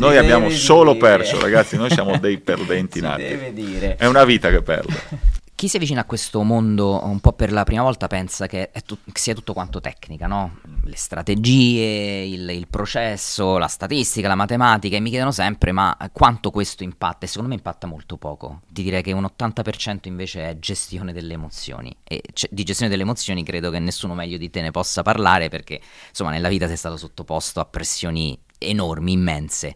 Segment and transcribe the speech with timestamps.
[0.00, 3.22] Noi abbiamo solo perso, ragazzi, noi siamo dei perdenti nati.
[3.22, 3.96] Deve dire.
[3.96, 5.28] È una vita che perde.
[5.60, 8.96] Chi si avvicina a questo mondo un po' per la prima volta pensa che, tu-
[9.04, 10.60] che sia tutto quanto tecnica, no?
[10.84, 16.50] Le strategie, il, il, processo, la statistica, la matematica e mi chiedono sempre ma quanto
[16.50, 18.62] questo impatta e secondo me impatta molto poco.
[18.70, 23.02] Ti direi che un 80% invece è gestione delle emozioni e c- di gestione delle
[23.02, 25.78] emozioni credo che nessuno meglio di te ne possa parlare perché
[26.08, 29.74] insomma nella vita sei stato sottoposto a pressioni enormi, immense.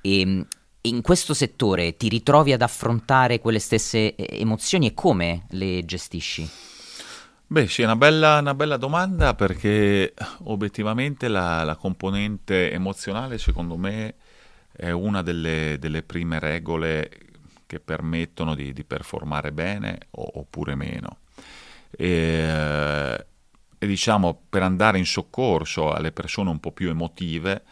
[0.00, 0.46] E,
[0.86, 6.48] in questo settore ti ritrovi ad affrontare quelle stesse eh, emozioni e come le gestisci?
[7.48, 13.76] Beh, sì, è una bella, una bella domanda perché obiettivamente la, la, componente emozionale, secondo
[13.76, 14.14] me,
[14.72, 17.08] è una delle, delle prime regole
[17.66, 21.18] che permettono di, di performare bene o, oppure meno.
[21.90, 23.26] E,
[23.78, 27.62] e diciamo, per andare in soccorso alle persone un po' più emotive,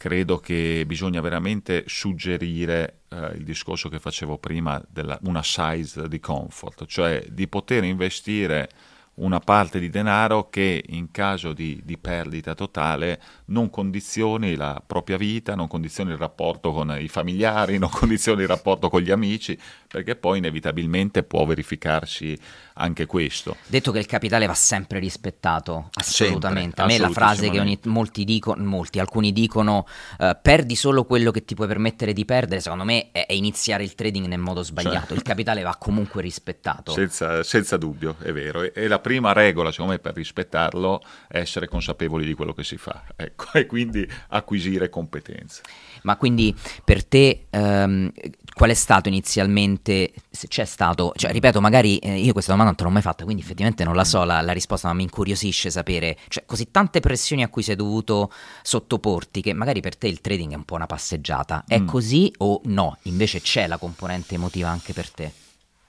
[0.00, 6.18] credo che bisogna veramente suggerire eh, il discorso che facevo prima della una size di
[6.18, 8.70] comfort, cioè di poter investire
[9.14, 15.16] una parte di denaro che in caso di, di, perdita totale non condizioni la propria
[15.16, 19.58] vita, non condizioni il rapporto con i familiari, non condizioni il rapporto con gli amici,
[19.86, 22.38] perché poi inevitabilmente può verificarsi
[22.74, 23.56] anche questo.
[23.66, 26.76] Detto che il capitale va sempre rispettato, assolutamente.
[26.76, 29.86] Sempre, A me la frase che ogni, molti dicono, molti, alcuni dicono,
[30.18, 33.82] uh, perdi solo quello che ti puoi permettere di perdere, secondo me è, è iniziare
[33.82, 35.08] il trading nel modo sbagliato.
[35.08, 36.92] Cioè, il capitale va comunque rispettato.
[36.92, 38.62] Senza, senza dubbio, è vero.
[38.62, 42.64] E, e, la prima regola, secondo me, per rispettarlo è essere consapevoli di quello che
[42.64, 43.02] si fa.
[43.16, 45.62] Ecco, e quindi acquisire competenze.
[46.02, 48.10] Ma quindi per te um,
[48.54, 52.76] qual è stato inizialmente, se c'è stato, cioè ripeto, magari eh, io questa domanda non
[52.76, 55.70] te l'ho mai fatta, quindi effettivamente non la so la, la, risposta, ma mi incuriosisce
[55.70, 60.20] sapere, cioè così tante pressioni a cui sei dovuto sottoporti che magari per te il
[60.20, 61.86] trading è un po' una passeggiata, è mm.
[61.86, 62.98] così o no?
[63.02, 65.32] Invece c'è la componente emotiva anche per te?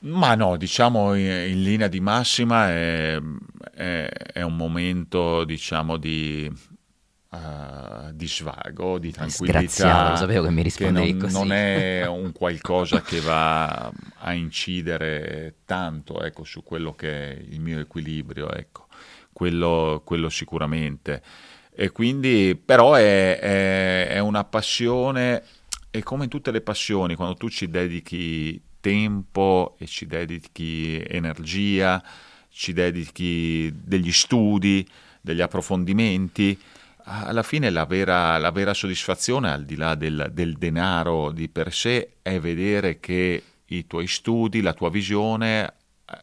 [0.02, 3.20] Ma no, diciamo in, in linea di massima è,
[3.74, 6.52] è, è un momento diciamo di
[7.32, 10.10] uh, di svago, di tranquillità.
[10.12, 11.34] lo sapevo che mi rispondevi non, così.
[11.34, 17.60] Non è un qualcosa che va a incidere tanto ecco, su quello che è il
[17.60, 18.88] mio equilibrio, ecco.
[19.32, 21.22] quello, quello sicuramente.
[21.74, 25.44] E quindi, però è, è, è una passione,
[25.90, 32.04] e come in tutte le passioni, quando tu ci dedichi tempo e ci dedichi energia,
[32.50, 34.86] ci dedichi degli studi,
[35.22, 36.60] degli approfondimenti,
[37.04, 41.74] alla fine la vera, la vera, soddisfazione, al di là del, del, denaro di per
[41.74, 45.74] sé, è vedere che i tuoi studi, la tua visione eh,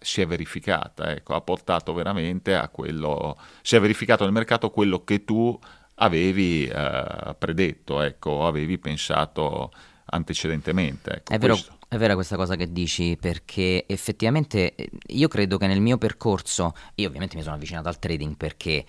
[0.01, 5.03] si è verificata, ecco, ha portato veramente a quello, si è verificato nel mercato quello
[5.05, 5.59] che tu
[5.97, 9.73] avevi eh, predetto, ecco, avevi pensato
[10.07, 11.17] antecedentemente.
[11.17, 15.67] Ecco, è, vero, è vera questa cosa che dici perché effettivamente eh, io credo che
[15.67, 18.85] nel mio percorso, io ovviamente mi sono avvicinato al trading perché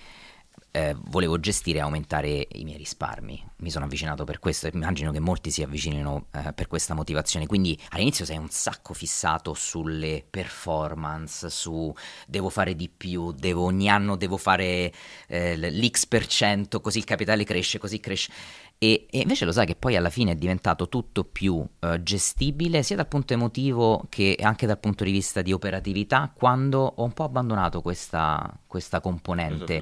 [0.71, 3.43] eh, volevo gestire e aumentare i miei risparmi.
[3.57, 7.47] Mi sono avvicinato per questo e immagino che molti si avvicinino eh, per questa motivazione.
[7.47, 11.93] Quindi all'inizio sei un sacco fissato sulle performance, su
[12.27, 14.93] devo fare di più, devo, ogni anno devo fare
[15.27, 18.31] eh, l'X per cento, così il capitale cresce, così cresce.
[18.81, 22.81] E, e, invece lo sai che poi alla fine è diventato tutto più uh, gestibile
[22.81, 27.11] sia dal punto emotivo che anche dal punto di vista di operatività quando ho un
[27.11, 29.81] po' abbandonato questa, questa componente.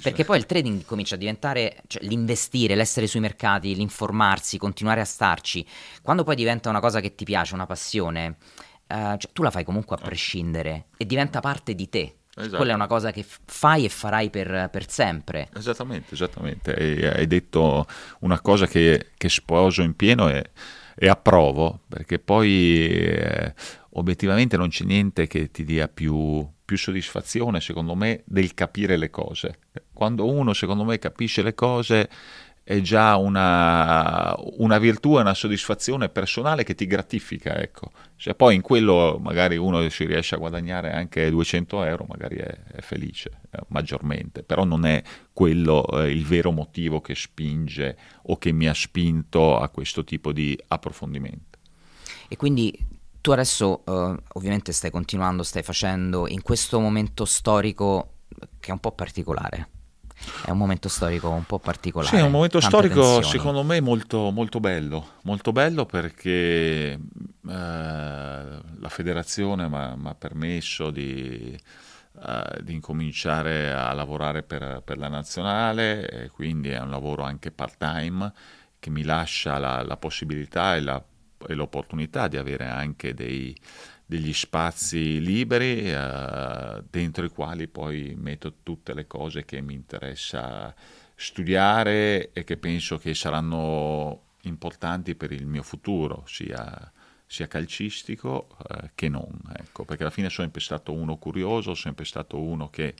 [0.00, 5.04] Perché poi il trading comincia a diventare cioè, l'investire, l'essere sui mercati, l'informarsi, continuare a
[5.04, 5.66] starci.
[6.00, 8.38] Quando poi diventa una cosa che ti piace, una passione,
[8.86, 12.14] uh, cioè, tu la fai comunque a prescindere e diventa parte di te.
[12.36, 12.56] Esatto.
[12.56, 15.48] Quella è una cosa che fai e farai per, per sempre.
[15.54, 16.74] Esattamente, esattamente.
[16.74, 17.86] E hai detto
[18.20, 20.50] una cosa che, che sposo in pieno e,
[20.94, 23.54] e approvo, perché poi eh,
[23.90, 29.10] obiettivamente non c'è niente che ti dia più, più soddisfazione, secondo me, del capire le
[29.10, 29.58] cose.
[29.92, 32.08] Quando uno, secondo me, capisce le cose
[32.70, 37.90] è già una, una virtù una soddisfazione personale che ti gratifica, ecco.
[38.14, 42.56] Cioè, poi in quello magari uno si riesce a guadagnare anche 200 euro, magari è,
[42.70, 45.02] è felice eh, maggiormente, però non è
[45.32, 47.96] quello eh, il vero motivo che spinge
[48.26, 51.58] o che mi ha spinto a questo tipo di approfondimento.
[52.28, 52.72] E quindi
[53.20, 58.12] tu adesso eh, ovviamente stai continuando, stai facendo in questo momento storico
[58.60, 59.70] che è un po' particolare
[60.44, 62.16] è un momento storico un po' particolare.
[62.16, 63.24] Sì, è un momento storico tensioni.
[63.24, 66.98] secondo me molto, molto bello, molto bello perché eh,
[67.44, 71.58] la federazione mi ha permesso di,
[72.26, 78.32] eh, di, incominciare a lavorare per, per la nazionale, quindi è un lavoro anche part-time
[78.78, 81.02] che mi lascia la, la possibilità e, la,
[81.46, 83.56] e, l'opportunità di avere anche dei,
[84.10, 90.74] degli spazi liberi eh, dentro i quali poi metto tutte le cose che mi interessa
[91.14, 96.92] studiare e che penso che saranno importanti per il mio futuro, sia,
[97.24, 102.04] sia calcistico eh, che non, ecco, perché alla fine sono sempre stato uno curioso, sempre
[102.04, 102.94] stato uno che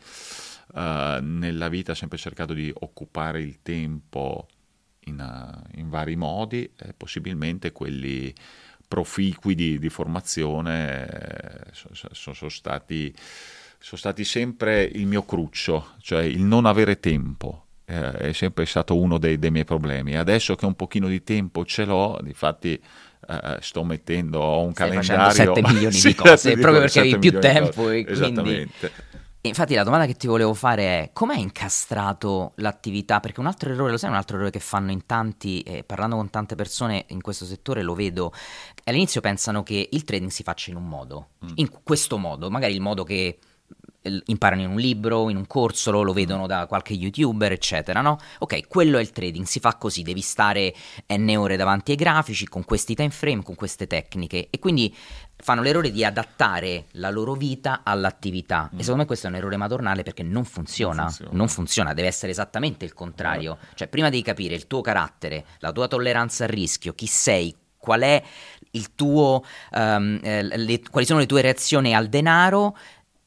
[0.76, 4.46] eh, nella vita ha sempre cercato di occupare il tempo
[5.06, 8.32] in, uh, in vari modi, eh, possibilmente quelli
[8.90, 13.14] proficui di, di formazione eh, sono, sono, stati,
[13.78, 18.98] sono stati sempre il mio cruccio, cioè il non avere tempo eh, è sempre stato
[18.98, 20.16] uno dei, dei, miei problemi.
[20.16, 25.54] Adesso che un pochino di tempo ce l'ho, infatti eh, sto mettendo un Stai calendario...
[25.54, 28.10] 7 milioni sì, di cose, proprio perché avevi più tempo e quindi...
[28.10, 28.92] Esattamente.
[29.42, 33.20] Infatti la domanda che ti volevo fare è com'è incastrato l'attività?
[33.20, 36.16] Perché un altro errore, lo sai, un altro errore che fanno in tanti, eh, parlando
[36.16, 38.34] con tante persone in questo settore lo vedo,
[38.84, 41.52] all'inizio pensano che il trading si faccia in un modo, mm.
[41.54, 43.38] in questo modo, magari il modo che
[44.02, 48.18] imparano in un libro, in un corso, lo, vedono da qualche youtuber, eccetera, no?
[48.38, 50.74] Ok, quello è il trading, si fa così, devi stare
[51.06, 54.94] n ore davanti ai grafici, con questi time frame, con queste tecniche, e quindi
[55.36, 58.70] fanno l'errore di adattare la loro vita all'attività.
[58.72, 58.78] Mm.
[58.78, 61.94] E secondo me questo è un errore madornale perché non funziona, non funziona, non funziona
[61.94, 63.58] deve essere esattamente il contrario.
[63.58, 63.68] Mm.
[63.74, 68.02] Cioè, prima devi capire il tuo carattere, la tua tolleranza al rischio, chi sei, qual
[68.02, 68.22] è
[68.72, 69.42] il tuo,
[69.72, 72.76] um, le, quali sono le tue reazioni al denaro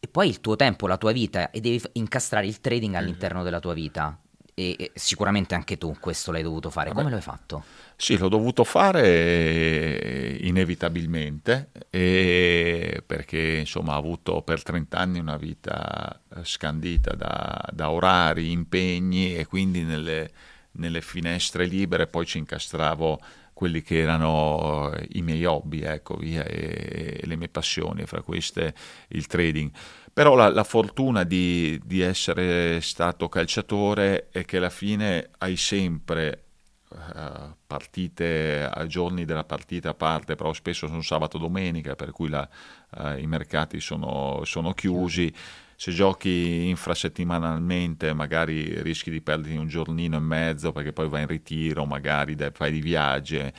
[0.04, 3.62] e poi il tuo tempo, la tua vita e devi incastrare il trading all'interno della
[3.62, 4.20] tua vita.
[4.54, 6.90] E, e sicuramente anche tu questo l'hai dovuto fare.
[6.90, 7.12] Come Vabbè.
[7.12, 7.64] lo hai fatto?
[7.96, 17.16] Sì, l'ho dovuto fare inevitabilmente perché insomma ho avuto per 30 anni una vita scandita
[17.16, 20.30] da, da orari, impegni e quindi nelle,
[20.72, 23.22] nelle finestre libere poi ci incastravo
[23.54, 28.22] quelli che erano eh, i miei hobby, ecco, via, e, e le mie passioni, fra
[28.22, 28.74] queste
[29.10, 29.72] il trading.
[30.12, 36.44] Però la, la fortuna di, di, essere stato calciatore è che alla fine hai sempre
[36.90, 42.12] uh, partite a giorni della partita a parte, però spesso sono sabato e domenica, per
[42.12, 42.48] cui la,
[42.98, 45.34] uh, i mercati sono, sono chiusi
[45.76, 51.28] se giochi infrasettimanalmente magari rischi di perderti un giornino e mezzo perché poi vai in
[51.28, 53.52] ritiro, magari fai di viaggi,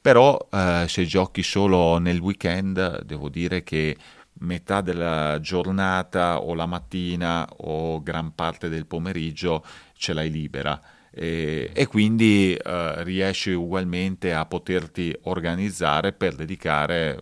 [0.00, 3.96] però eh, se giochi solo nel weekend devo dire che
[4.40, 10.80] metà della giornata o la mattina o gran parte del pomeriggio ce l'hai libera.
[11.10, 17.20] E, e, quindi eh, riesci ugualmente a poterti organizzare per dedicare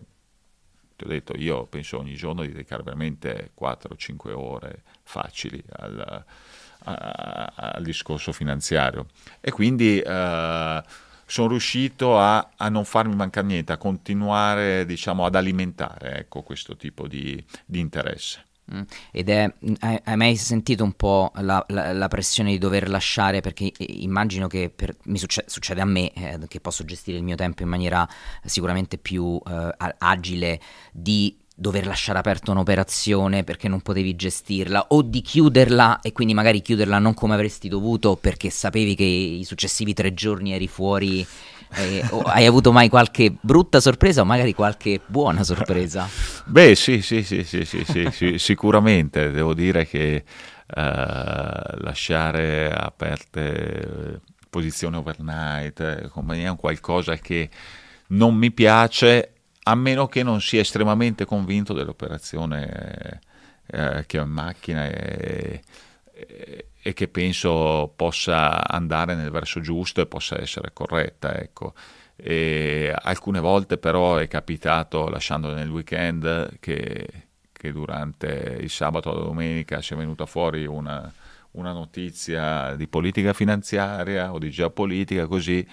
[0.97, 6.25] ti ho detto, io penso ogni giorno di dedicare veramente 4-5 ore facili al,
[6.79, 9.05] a, a, al, discorso finanziario.
[9.39, 10.83] E quindi eh,
[11.25, 16.75] sono riuscito a, a, non farmi mancare niente, a continuare diciamo, ad alimentare ecco, questo
[16.75, 18.45] tipo di, di interesse.
[18.73, 18.81] Mm.
[19.11, 23.39] Ed è, hai, hai, mai sentito un po' la, la, la, pressione di dover lasciare?
[23.39, 27.35] Perché immagino che per, mi succede, succede a me, eh, che posso gestire il mio
[27.35, 28.07] tempo in maniera
[28.43, 30.59] sicuramente più eh, agile,
[30.91, 36.61] di dover lasciare aperta un'operazione perché non potevi gestirla o di chiuderla e quindi magari
[36.61, 41.25] chiuderla non come avresti dovuto perché sapevi che i successivi tre giorni eri fuori
[41.75, 46.07] eh, hai avuto mai qualche brutta sorpresa o magari qualche buona sorpresa?
[46.45, 49.31] Beh, sì, sì, sì, sì, sì, sì, sì sicuramente.
[49.31, 50.23] Devo dire che eh,
[50.65, 57.49] lasciare aperte posizioni overnight, eh, compagnia, è un qualcosa che
[58.07, 63.19] non mi piace a meno che non sia estremamente convinto dell'operazione
[63.67, 65.61] eh, che ho in macchina e,
[66.81, 71.37] e, che penso possa andare nel verso giusto e possa essere corretta.
[71.37, 71.73] Ecco.
[72.19, 77.07] Alcune volte però è capitato, lasciando nel weekend, che,
[77.51, 81.11] che durante il sabato o la domenica sia venuta fuori una,
[81.51, 85.65] una notizia di politica finanziaria o di geopolitica così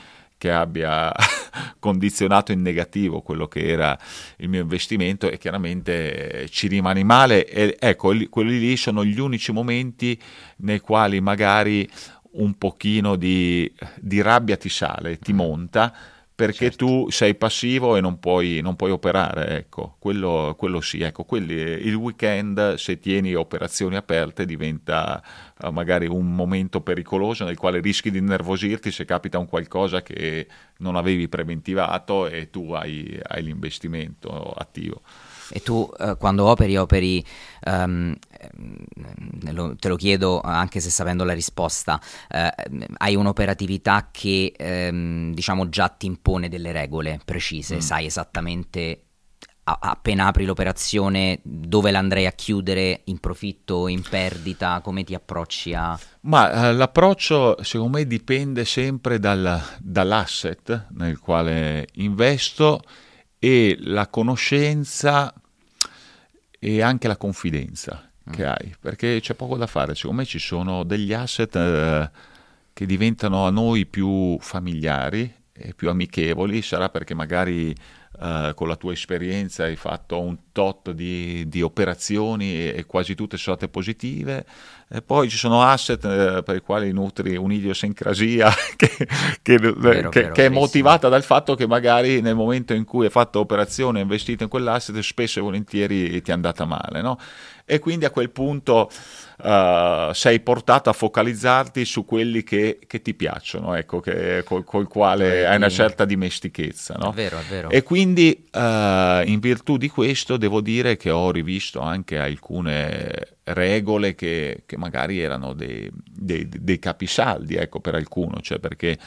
[0.45, 1.11] che abbia
[1.81, 3.99] condizionato in negativo quello che era
[4.37, 7.47] il mio investimento e chiaramente eh, ci rimane male.
[7.47, 10.21] E ecco, quelli lì sono gli unici momenti
[10.57, 11.89] nei quali magari
[12.33, 15.95] un pochino di, di rabbia ti sale, ti monta
[16.35, 16.85] perché certo.
[16.85, 21.55] tu sei passivo e non puoi, non puoi operare, ecco, quello, quello sì, ecco, quelli,
[21.55, 25.23] il weekend se tieni operazioni aperte diventa
[25.63, 30.49] uh, magari un momento pericoloso nel quale rischi di innervosirti se capita un qualcosa che
[30.79, 35.03] non avevi preventivato e tu hai, hai l'investimento attivo.
[35.51, 37.25] E tu eh, quando operi, operi,
[37.67, 38.15] um,
[39.51, 42.53] lo, te lo chiedo anche se sapendo la risposta, eh,
[42.99, 47.81] hai un'operatività che ehm, diciamo già ti impone delle regole precise, mm.
[47.81, 49.05] sai esattamente
[49.65, 55.99] appena apri l'operazione dove l'andrei a chiudere in profitto, in perdita, come ti approcci a...
[56.23, 62.83] Ma eh, l'approccio secondo me dipende sempre dal, dall'asset nel quale investo
[63.45, 65.35] e la conoscenza
[66.59, 68.49] e anche la confidenza che mm.
[68.49, 72.11] hai, perché c'è poco da fare, secondo me ci sono degli asset eh,
[72.73, 77.77] che diventano a noi più familiari e più amichevoli, sarà perché magari
[78.19, 83.15] eh, con la tua esperienza hai fatto un tot di, di operazioni e, e, quasi
[83.15, 84.47] tutte sono state positive,
[84.89, 88.91] e poi ci sono asset eh, per i quali nutri un'idiosincrasia che,
[89.43, 93.07] che, vero, che, vero, che è motivata dal fatto che magari nel momento in cui
[93.07, 97.19] hai fatto operazione e investito in quell'asset spesso e volentieri ti è andata male, no?
[97.67, 98.91] e quindi a quel punto
[99.39, 104.87] uh, sei portato a focalizzarti su quelli che, che ti piacciono, ecco, che, col, col
[104.87, 106.97] quale hai una certa dimestichezza.
[106.99, 107.11] No?
[107.11, 107.71] È vero, è vero.
[107.71, 108.59] E quindi uh,
[109.25, 115.21] in virtù di questo devo dire che ho rivisto anche alcune regole che, che magari
[115.21, 118.99] erano dei, dei, dei capisaldi ecco, per alcuno, cioè perché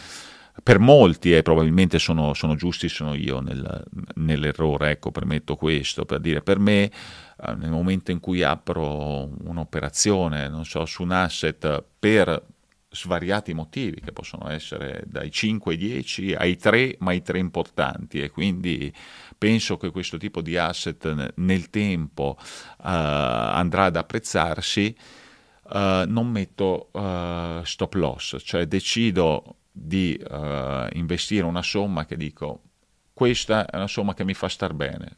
[0.63, 3.83] per molti, e probabilmente sono, sono, giusti, sono io nel,
[4.15, 10.47] nell'errore, ecco, permetto questo, per dire per me eh, nel momento in cui apro un'operazione,
[10.49, 12.43] non so, su un asset per
[12.89, 18.21] svariati motivi che possono essere dai 5 ai 10 ai 3, ma i 3 importanti
[18.21, 18.93] e quindi
[19.37, 22.43] penso che questo tipo di asset nel tempo uh,
[22.77, 24.95] andrà ad apprezzarsi,
[25.63, 32.61] uh, non metto uh, stop loss, cioè decido di uh, investire una somma che dico
[33.13, 35.17] questa è una somma che mi fa star bene,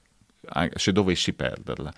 [0.76, 1.94] se dovessi perderla.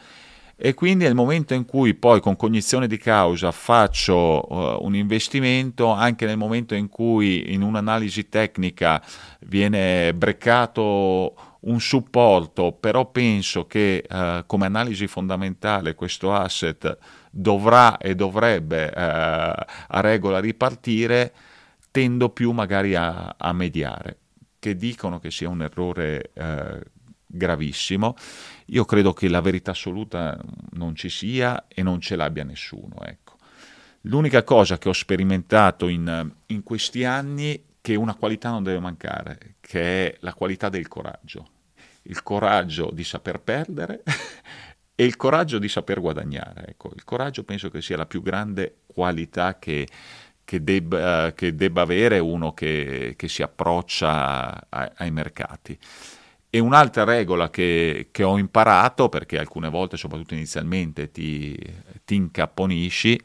[0.64, 5.90] E quindi nel momento in cui poi con cognizione di causa faccio uh, un investimento,
[5.90, 9.02] anche nel momento in cui in un'analisi tecnica
[9.48, 16.96] viene breccato un supporto, però penso che uh, come analisi fondamentale questo asset
[17.32, 21.34] dovrà e dovrebbe uh, a regola ripartire,
[21.90, 24.18] tendo più magari a, a mediare,
[24.60, 26.30] che dicono che sia un errore
[27.32, 28.16] gravissimo.
[28.72, 30.40] Io credo che la verità assoluta
[30.72, 33.02] non ci sia e non ce l'abbia nessuno.
[33.04, 33.36] Ecco.
[34.02, 39.56] L'unica cosa che ho sperimentato in, in questi anni che una qualità non deve mancare,
[39.60, 41.48] che è la qualità del coraggio.
[42.04, 44.04] Il coraggio di saper perdere
[44.96, 46.68] e il coraggio di saper guadagnare.
[46.70, 49.86] Ecco, il coraggio penso che sia la più grande qualità che,
[50.46, 55.78] che debba, che debba avere uno che, che si approccia a, ai mercati.
[56.54, 61.58] E un'altra regola che, che, ho imparato, perché alcune volte, soprattutto inizialmente, ti,
[62.04, 63.18] ti incapponisci,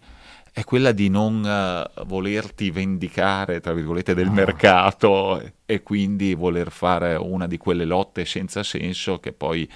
[0.53, 4.33] è quella di non uh, volerti vendicare, tra virgolette, del oh.
[4.33, 9.69] mercato e quindi voler fare una di quelle lotte senza senso che poi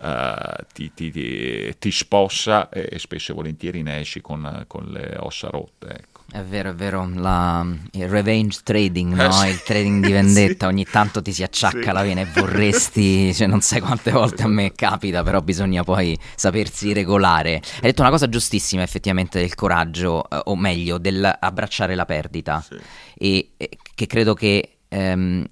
[0.00, 5.14] uh, ti, ti, ti, spossa e, e, spesso e volentieri ne esci con, con le
[5.20, 6.06] ossa rotte.
[6.30, 9.46] È vero, è vero, la, il revenge trading, no?
[9.46, 10.72] il trading di vendetta, sì.
[10.72, 11.92] ogni tanto ti si acciacca sì.
[11.92, 16.18] la vena e vorresti, cioè non sai quante volte a me capita, però bisogna poi
[16.34, 17.54] sapersi regolare.
[17.54, 22.78] Hai detto una cosa giustissima effettivamente del coraggio, eh, o meglio, dell'abbracciare la perdita, sì.
[23.16, 25.46] e, e che credo che ehm,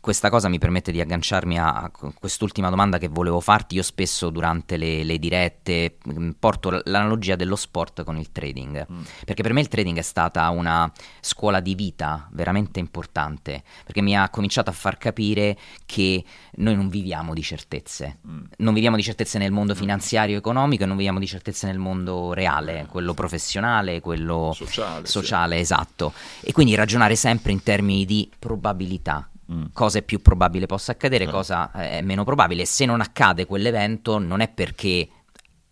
[0.00, 3.74] questa cosa mi permette di agganciarmi a quest'ultima domanda che volevo farti.
[3.74, 9.02] Io spesso durante le, le dirette mm, porto l'analogia dello sport con il trading, mm.
[9.26, 10.90] perché per me il trading è stata una
[11.20, 16.24] scuola di vita veramente importante, perché mi ha cominciato a far capire che
[16.56, 18.44] noi non viviamo di certezze, mm.
[18.56, 19.76] non viviamo di certezze nel mondo mm.
[19.76, 25.06] finanziario e economico e non viviamo di certezze nel mondo reale, quello professionale, quello sociale,
[25.06, 25.60] sociale sì.
[25.60, 26.14] esatto.
[26.40, 29.64] E quindi ragionare sempre in termini di probabilità mm.
[29.72, 31.30] cosa è più probabile possa accadere, eh.
[31.30, 32.64] cosa è meno probabile.
[32.64, 35.08] Se non accade quell'evento non è perché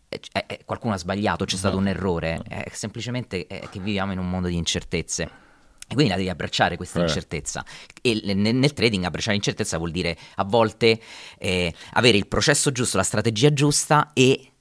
[0.09, 4.29] eh, eh, qualcuno ha sbagliato, c'è stato un errore, è semplicemente che viviamo in un
[4.29, 5.47] mondo di incertezze.
[5.91, 7.05] E quindi la devi abbracciare questa eh.
[7.05, 7.65] incertezza.
[8.03, 11.01] E nel, nel, trading abbracciare l'incertezza vuol dire a volte
[11.39, 14.53] eh, avere il processo giusto, la strategia giusta e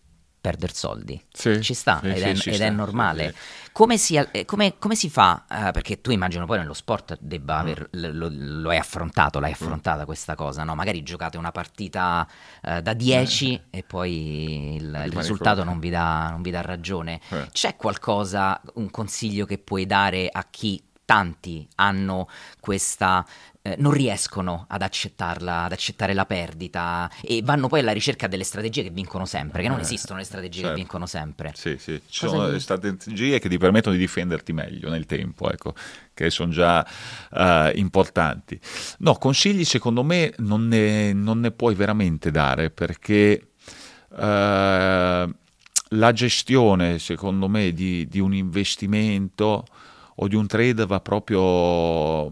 [0.47, 1.21] perdere soldi.
[1.31, 3.33] Sì, ci sta sì, ed, sì, è, ci ed è sì, normale.
[3.33, 3.69] sì.
[3.73, 5.45] Come, si, eh, come- come si fa?
[5.49, 7.59] eh, perché tu immagino poi nello sport debba Mm.
[7.59, 10.73] aver, lo, lo- hai affrontato, l'hai affrontata questa cosa, no?
[10.73, 12.27] Magari giocate una partita
[12.63, 17.19] eh, da 10 e poi il, il risultato non vi, dà, non vi dà ragione.
[17.29, 17.47] Eh.
[17.51, 22.27] C'è qualcosa, un consiglio che puoi dare a chi tanti hanno
[22.59, 23.25] questa
[23.61, 28.43] eh, non riescono ad accettarla, ad accettare la perdita e vanno poi alla ricerca delle
[28.43, 30.67] strategie che vincono sempre, che non Eh, esistono le strategie certo.
[30.67, 31.53] che vincono sempre.
[31.55, 35.49] Sì, sì, ci Cosa sono gli- strategie che ti permettono di difenderti meglio nel tempo,
[35.51, 35.73] ecco,
[36.13, 36.85] che sono già
[37.31, 38.59] eh, importanti.
[38.99, 43.53] No, consigli secondo me non ne, non ne puoi veramente dare perché
[44.17, 45.29] eh,
[45.91, 49.65] la gestione, secondo me, di, di un investimento
[50.19, 52.27] o di un trade va proprio,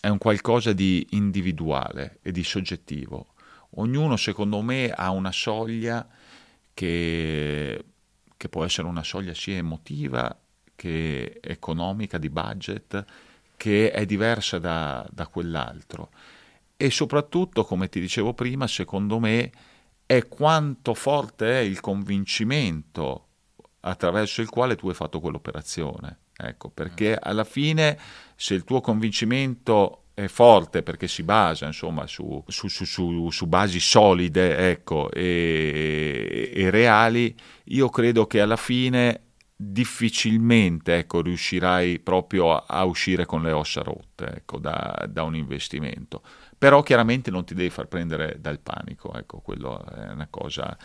[0.00, 3.34] è un qualcosa di individuale e di soggettivo.
[3.76, 6.06] Ognuno, secondo me, ha una soglia
[6.74, 7.84] che,
[8.36, 10.36] che può essere una soglia sia emotiva
[10.74, 13.04] che economica, di budget,
[13.56, 16.10] che è diversa da, da quell'altro.
[16.76, 19.52] E soprattutto, come ti dicevo prima, secondo me
[20.04, 23.26] è quanto forte è il convincimento
[23.80, 26.18] attraverso il quale tu hai fatto quell'operazione.
[26.42, 27.98] Ecco, perché alla fine
[28.34, 33.80] se il tuo convincimento è forte perché si basa insomma su, su- su- su- basi
[33.80, 39.22] solide ecco, e, e reali, io credo che alla fine
[39.54, 45.36] difficilmente ecco, riuscirai proprio a, a uscire con le ossa rotte ecco, da, da un
[45.36, 46.22] investimento.
[46.56, 50.76] Però chiaramente non ti devi far prendere dal panico, ecco, quello è una cosa,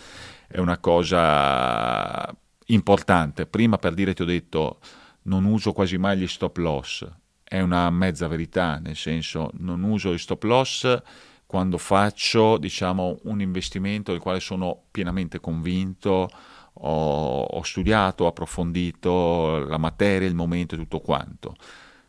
[0.48, 2.34] è una cosa
[2.68, 3.46] importante.
[3.46, 4.80] Prima per dire ti ho detto
[5.26, 7.08] non uso quasi mai gli stop loss,
[7.44, 11.02] è una mezza verità, nel senso non uso gli stop loss
[11.46, 16.28] quando faccio diciamo un investimento del quale sono pienamente convinto,
[16.74, 21.56] ho, ho studiato, ho approfondito la materia, il momento e tutto quanto.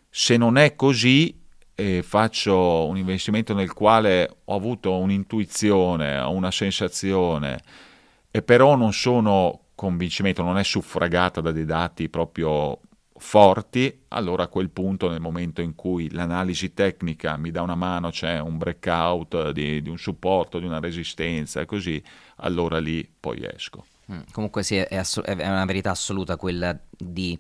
[0.09, 1.39] Se non è così
[1.75, 7.63] e faccio un investimento nel quale ho avuto un'intuizione, una sensazione
[8.31, 12.81] e però non sono convincimento, non è suffragata da dei dati proprio
[13.19, 18.11] forti, allora a quel punto nel momento in cui l'analisi tecnica mi dà una mano,
[18.11, 22.03] c'è un breakout di, di un supporto, di una resistenza e così,
[22.37, 23.85] allora lì poi esco.
[24.13, 27.37] Mm, Comunque sì, è, asso- è una verità assoluta quella di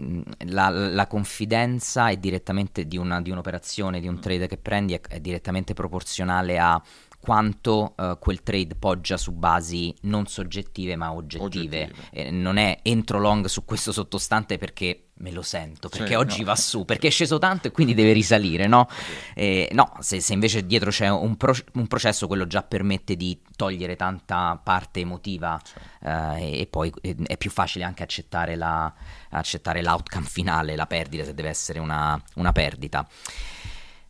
[0.00, 4.94] mm, la, la confidenza è direttamente di, una- di un'operazione, di un trade che prendi,
[4.94, 6.80] è, è direttamente proporzionale a
[7.22, 11.44] quanto eh, quel trade poggia su basi non soggettive ma oggettive.
[11.84, 11.92] Oggettive.
[12.10, 16.38] Eh, non è entro long su questo sottostante perché me lo sento, perché Sì, oggi
[16.40, 16.46] no.
[16.46, 18.88] va su, perché è sceso tanto e quindi deve risalire, no?
[19.36, 23.40] Eh, no, se, se invece dietro c'è un, pro- un processo, quello già permette di
[23.54, 25.60] togliere tanta parte emotiva
[26.02, 26.92] eh, e poi
[27.24, 28.92] è più facile anche accettare, la-
[29.30, 33.06] accettare l'outcome finale, la perdita, se deve essere una, una perdita.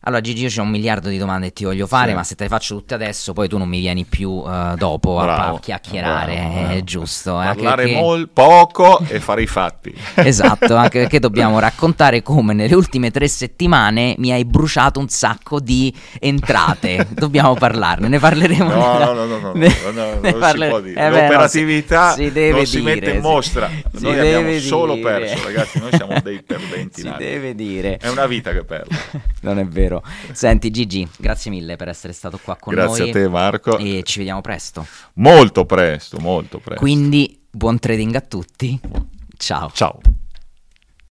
[0.05, 2.15] Allora Gigi, io c'ho un miliardo di domande che ti voglio fare, Sì.
[2.15, 5.17] ma se te le faccio tutte adesso, poi tu non mi vieni più eh, dopo
[5.19, 6.83] a, Bravo, a chiacchierare, bravo, è bravo.
[6.83, 7.41] giusto.
[7.41, 9.93] eh, Parlare perché- mol- poco e fare i fatti.
[10.15, 15.61] Esatto, anche perché dobbiamo raccontare come nelle ultime tre settimane mi hai bruciato un sacco
[15.61, 17.07] di entrate.
[17.15, 18.63] dobbiamo parlarne, ne parleremo.
[18.73, 20.99] No, nella- no, no, no, no, ne- no, no, ne non parle- si può dire.
[21.05, 23.69] Eh beh, no, L'operatività si, si deve non si dire, mette in si- mostra.
[23.95, 25.19] si Noi abbiamo solo dire.
[25.19, 27.95] perso, ragazzi, noi siamo dei perdenti Si deve dire.
[27.97, 28.95] È una vita che perdo.
[29.41, 29.91] Non è vero.
[30.31, 33.09] Senti Gigi, grazie mille per essere stato qua con Grazie noi.
[33.09, 33.77] a te Marco.
[33.77, 34.85] E ci vediamo presto.
[35.15, 36.81] Molto presto, molto presto.
[36.81, 38.79] Quindi buon trading a tutti.
[39.37, 39.69] Ciao.
[39.73, 39.99] Ciao.